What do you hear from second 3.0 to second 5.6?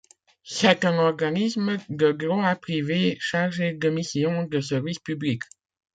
chargé de missions de service public.